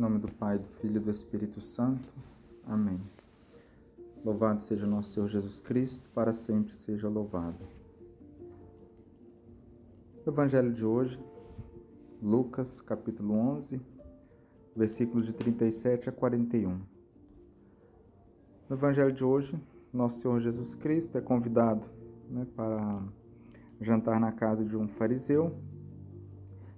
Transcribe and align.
Em 0.00 0.02
nome 0.02 0.18
do 0.18 0.32
Pai, 0.32 0.58
do 0.58 0.66
Filho 0.66 0.96
e 0.96 0.98
do 0.98 1.10
Espírito 1.10 1.60
Santo. 1.60 2.08
Amém. 2.66 2.98
Louvado 4.24 4.62
seja 4.62 4.86
nosso 4.86 5.10
Senhor 5.10 5.28
Jesus 5.28 5.60
Cristo, 5.60 6.08
para 6.14 6.32
sempre 6.32 6.72
seja 6.72 7.06
louvado. 7.06 7.58
O 10.24 10.30
Evangelho 10.30 10.72
de 10.72 10.86
hoje, 10.86 11.22
Lucas, 12.22 12.80
capítulo 12.80 13.34
11, 13.34 13.78
versículos 14.74 15.26
de 15.26 15.34
37 15.34 16.08
a 16.08 16.12
41. 16.12 16.80
No 18.70 18.76
Evangelho 18.76 19.12
de 19.12 19.22
hoje, 19.22 19.54
nosso 19.92 20.18
Senhor 20.18 20.40
Jesus 20.40 20.74
Cristo 20.74 21.18
é 21.18 21.20
convidado 21.20 21.86
né, 22.30 22.46
para 22.56 23.02
jantar 23.78 24.18
na 24.18 24.32
casa 24.32 24.64
de 24.64 24.78
um 24.78 24.88
fariseu. 24.88 25.54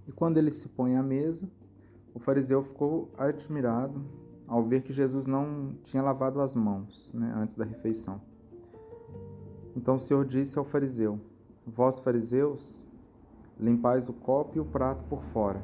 E 0.08 0.10
quando 0.10 0.38
ele 0.38 0.50
se 0.50 0.68
põe 0.68 0.96
à 0.96 1.02
mesa, 1.04 1.48
o 2.14 2.18
fariseu 2.18 2.62
ficou 2.62 3.10
admirado 3.16 4.02
ao 4.46 4.62
ver 4.62 4.82
que 4.82 4.92
Jesus 4.92 5.26
não 5.26 5.74
tinha 5.84 6.02
lavado 6.02 6.40
as 6.40 6.54
mãos 6.54 7.10
né, 7.12 7.32
antes 7.36 7.56
da 7.56 7.64
refeição. 7.64 8.20
Então 9.74 9.96
o 9.96 10.00
Senhor 10.00 10.24
disse 10.24 10.58
ao 10.58 10.64
fariseu: 10.64 11.18
Vós, 11.66 12.00
fariseus, 12.00 12.84
limpais 13.58 14.08
o 14.08 14.12
copo 14.12 14.56
e 14.56 14.60
o 14.60 14.64
prato 14.64 15.04
por 15.04 15.22
fora, 15.22 15.62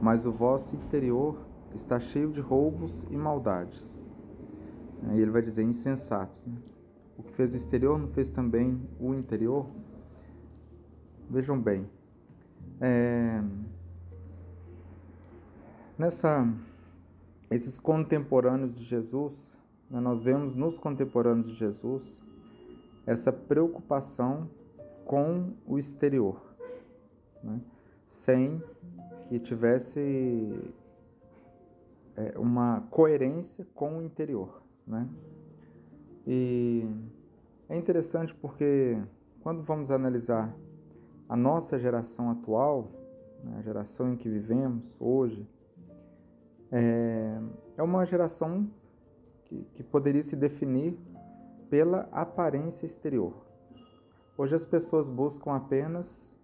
mas 0.00 0.26
o 0.26 0.32
vosso 0.32 0.74
interior 0.74 1.36
está 1.74 2.00
cheio 2.00 2.32
de 2.32 2.40
roubos 2.40 3.04
e 3.10 3.16
maldades. 3.16 4.02
Aí 5.08 5.20
ele 5.20 5.30
vai 5.30 5.42
dizer: 5.42 5.62
insensatos. 5.62 6.44
Né? 6.44 6.56
O 7.16 7.22
que 7.22 7.32
fez 7.32 7.52
o 7.52 7.56
exterior 7.56 7.98
não 7.98 8.08
fez 8.08 8.28
também 8.28 8.80
o 8.98 9.14
interior? 9.14 9.66
Vejam 11.30 11.60
bem, 11.60 11.88
é, 12.80 13.42
nessa, 15.98 16.46
esses 17.50 17.78
contemporâneos 17.78 18.74
de 18.74 18.84
Jesus, 18.84 19.56
né, 19.90 20.00
nós 20.00 20.22
vemos 20.22 20.54
nos 20.54 20.78
contemporâneos 20.78 21.46
de 21.46 21.54
Jesus 21.54 22.20
essa 23.06 23.32
preocupação 23.32 24.50
com 25.04 25.52
o 25.66 25.78
exterior, 25.78 26.42
né, 27.42 27.60
sem 28.08 28.62
que 29.28 29.38
tivesse 29.38 30.72
é, 32.16 32.38
uma 32.38 32.82
coerência 32.90 33.66
com 33.74 33.98
o 33.98 34.02
interior. 34.02 34.62
Né? 34.86 35.08
E 36.26 36.88
é 37.68 37.76
interessante 37.76 38.34
porque 38.34 38.98
quando 39.40 39.62
vamos 39.62 39.90
analisar 39.90 40.54
a 41.28 41.36
nossa 41.36 41.78
geração 41.78 42.30
atual, 42.30 42.90
né, 43.42 43.56
a 43.58 43.62
geração 43.62 44.12
em 44.12 44.16
que 44.16 44.28
vivemos 44.28 44.96
hoje, 45.00 45.46
é, 46.72 47.38
é 47.76 47.82
uma 47.82 48.04
geração 48.04 48.68
que, 49.44 49.62
que 49.74 49.82
poderia 49.82 50.22
se 50.22 50.36
definir 50.36 50.98
pela 51.70 52.08
aparência 52.12 52.86
exterior. 52.86 53.46
Hoje 54.36 54.54
as 54.54 54.66
pessoas 54.66 55.08
buscam 55.08 55.52
apenas 55.52 56.36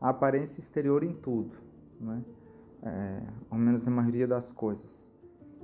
a 0.00 0.10
aparência 0.10 0.60
exterior 0.60 1.02
em 1.02 1.12
tudo, 1.12 1.56
né? 2.00 2.24
É, 2.82 3.22
ao 3.50 3.58
menos 3.58 3.84
na 3.84 3.90
maioria 3.90 4.26
das 4.26 4.52
coisas. 4.52 5.08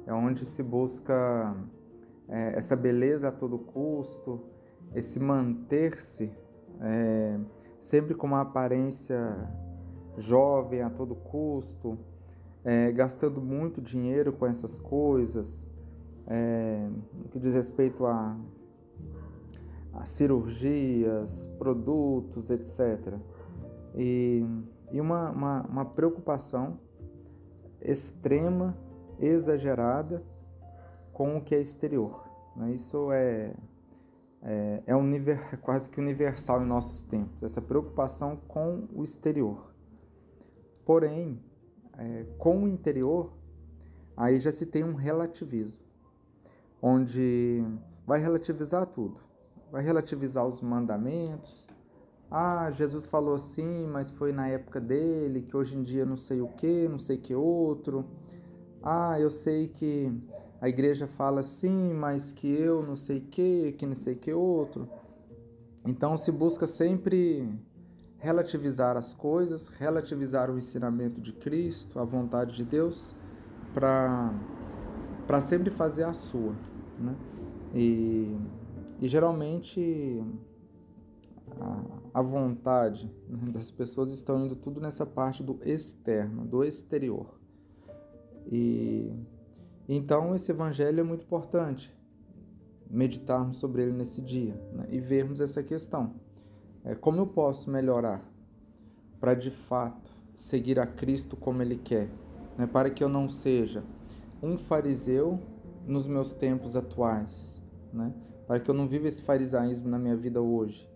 É 0.06 0.12
onde 0.12 0.46
se 0.46 0.62
busca 0.62 1.54
é, 2.28 2.56
essa 2.56 2.74
beleza 2.74 3.28
a 3.28 3.32
todo 3.32 3.58
custo, 3.58 4.40
esse 4.94 5.20
manter-se 5.20 6.32
é, 6.80 7.38
sempre 7.80 8.14
com 8.14 8.26
uma 8.26 8.40
aparência 8.40 9.36
jovem 10.16 10.82
a 10.82 10.90
todo 10.90 11.14
custo, 11.14 11.98
é, 12.64 12.92
gastando 12.92 13.40
muito 13.40 13.80
dinheiro 13.80 14.32
com 14.32 14.46
essas 14.46 14.78
coisas, 14.78 15.70
é, 16.26 16.88
no 17.12 17.28
que 17.28 17.38
diz 17.38 17.54
respeito 17.54 18.06
a, 18.06 18.36
a 19.92 20.04
cirurgias, 20.04 21.46
produtos, 21.58 22.50
etc. 22.50 23.16
E, 23.94 24.44
e 24.92 25.00
uma, 25.00 25.30
uma, 25.30 25.62
uma 25.62 25.84
preocupação 25.84 26.78
extrema, 27.80 28.76
exagerada 29.18 30.22
com 31.12 31.36
o 31.36 31.42
que 31.42 31.54
é 31.54 31.60
exterior. 31.60 32.24
Né? 32.56 32.72
Isso 32.72 33.10
é, 33.12 33.54
é, 34.42 34.82
é 34.86 34.96
univer, 34.96 35.58
quase 35.60 35.88
que 35.88 36.00
universal 36.00 36.62
em 36.62 36.66
nossos 36.66 37.02
tempos, 37.02 37.42
essa 37.42 37.60
preocupação 37.60 38.36
com 38.36 38.86
o 38.94 39.02
exterior. 39.02 39.74
Porém, 40.84 41.38
é, 42.00 42.24
com 42.38 42.64
o 42.64 42.68
interior, 42.68 43.30
aí 44.16 44.38
já 44.40 44.50
se 44.50 44.64
tem 44.64 44.82
um 44.82 44.94
relativismo, 44.94 45.84
onde 46.80 47.62
vai 48.06 48.18
relativizar 48.18 48.86
tudo. 48.86 49.20
Vai 49.70 49.84
relativizar 49.84 50.46
os 50.46 50.62
mandamentos. 50.62 51.68
Ah, 52.30 52.70
Jesus 52.70 53.04
falou 53.04 53.34
assim, 53.34 53.86
mas 53.86 54.10
foi 54.10 54.32
na 54.32 54.48
época 54.48 54.80
dele, 54.80 55.42
que 55.42 55.54
hoje 55.54 55.76
em 55.76 55.82
dia 55.82 56.06
não 56.06 56.16
sei 56.16 56.40
o 56.40 56.48
que, 56.48 56.88
não 56.88 56.98
sei 56.98 57.18
que 57.18 57.34
outro. 57.34 58.04
Ah, 58.82 59.20
eu 59.20 59.30
sei 59.30 59.68
que 59.68 60.10
a 60.60 60.68
igreja 60.68 61.06
fala 61.06 61.40
assim, 61.40 61.92
mas 61.92 62.32
que 62.32 62.48
eu 62.48 62.82
não 62.82 62.96
sei 62.96 63.20
que, 63.20 63.72
que 63.72 63.84
não 63.84 63.94
sei 63.94 64.14
que 64.14 64.32
outro. 64.32 64.88
Então 65.84 66.16
se 66.16 66.32
busca 66.32 66.66
sempre 66.66 67.46
relativizar 68.20 68.96
as 68.96 69.12
coisas, 69.12 69.68
relativizar 69.68 70.50
o 70.50 70.58
ensinamento 70.58 71.20
de 71.20 71.32
Cristo, 71.32 71.98
a 71.98 72.04
vontade 72.04 72.54
de 72.54 72.64
Deus, 72.64 73.14
para 73.74 74.32
sempre 75.42 75.70
fazer 75.70 76.04
a 76.04 76.12
sua, 76.12 76.54
né? 76.98 77.16
E, 77.74 78.36
e 79.00 79.08
geralmente 79.08 80.22
a, 81.58 82.20
a 82.20 82.22
vontade 82.22 83.10
né, 83.28 83.50
das 83.52 83.70
pessoas 83.70 84.12
estão 84.12 84.44
indo 84.44 84.56
tudo 84.56 84.80
nessa 84.80 85.06
parte 85.06 85.42
do 85.42 85.58
externo, 85.64 86.44
do 86.44 86.62
exterior. 86.62 87.38
E 88.50 89.12
então, 89.88 90.36
esse 90.36 90.52
evangelho 90.52 91.00
é 91.00 91.02
muito 91.02 91.24
importante 91.24 91.92
meditarmos 92.88 93.56
sobre 93.56 93.82
ele 93.82 93.92
nesse 93.92 94.20
dia 94.20 94.54
né? 94.72 94.86
e 94.88 95.00
vermos 95.00 95.40
essa 95.40 95.62
questão. 95.64 96.14
É, 96.84 96.94
como 96.94 97.18
eu 97.18 97.26
posso 97.26 97.70
melhorar 97.70 98.22
para 99.20 99.34
de 99.34 99.50
fato 99.50 100.10
seguir 100.34 100.80
a 100.80 100.86
Cristo 100.86 101.36
como 101.36 101.62
Ele 101.62 101.76
quer, 101.76 102.08
né? 102.56 102.66
para 102.66 102.88
que 102.88 103.04
eu 103.04 103.08
não 103.08 103.28
seja 103.28 103.84
um 104.42 104.56
fariseu 104.56 105.38
nos 105.86 106.06
meus 106.06 106.32
tempos 106.32 106.74
atuais, 106.74 107.60
né? 107.92 108.12
para 108.46 108.58
que 108.58 108.70
eu 108.70 108.74
não 108.74 108.88
viva 108.88 109.06
esse 109.06 109.22
farisaísmo 109.22 109.88
na 109.88 109.98
minha 109.98 110.16
vida 110.16 110.40
hoje. 110.40 110.88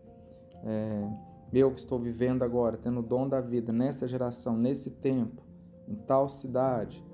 É, 0.65 1.07
eu 1.53 1.71
que 1.71 1.79
estou 1.79 1.99
vivendo 1.99 2.43
agora, 2.43 2.77
tendo 2.77 3.01
o 3.01 3.03
dom 3.03 3.29
da 3.29 3.41
vida 3.41 3.73
nessa 3.73 4.09
geração, 4.09 4.57
nesse 4.57 4.91
tempo, 4.91 5.43
em 5.87 5.95
tal 5.95 6.29
cidade, 6.29 7.05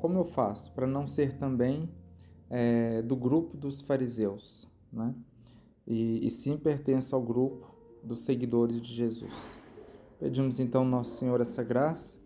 como 0.00 0.18
eu 0.18 0.24
faço 0.24 0.72
para 0.72 0.86
não 0.86 1.06
ser 1.06 1.38
também 1.38 1.88
é, 2.50 3.00
do 3.02 3.16
grupo 3.16 3.56
dos 3.56 3.80
fariseus, 3.80 4.68
né? 4.92 5.14
E, 5.86 6.26
e 6.26 6.30
sim 6.30 6.58
pertenço 6.58 7.16
ao 7.16 7.22
grupo 7.22 7.77
dos 8.08 8.22
seguidores 8.22 8.80
de 8.80 8.92
Jesus. 8.92 9.56
Pedimos 10.18 10.58
então 10.58 10.84
Nosso 10.84 11.16
Senhor 11.16 11.40
essa 11.40 11.62
graça, 11.62 12.16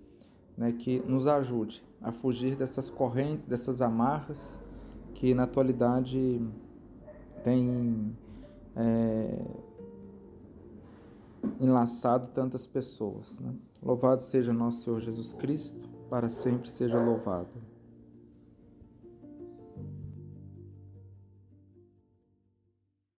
né, 0.56 0.72
que 0.72 1.00
nos 1.00 1.26
ajude 1.26 1.84
a 2.00 2.10
fugir 2.12 2.56
dessas 2.56 2.88
correntes, 2.88 3.44
dessas 3.46 3.82
amarras 3.82 4.58
que 5.14 5.34
na 5.34 5.42
atualidade 5.44 6.40
têm 7.44 8.16
é, 8.74 9.44
enlaçado 11.60 12.28
tantas 12.28 12.66
pessoas. 12.66 13.40
Né? 13.40 13.52
Louvado 13.82 14.22
seja 14.22 14.52
nosso 14.52 14.82
Senhor 14.84 15.00
Jesus 15.00 15.32
Cristo 15.32 15.88
para 16.08 16.28
sempre 16.28 16.68
seja 16.70 17.00
louvado. 17.00 17.50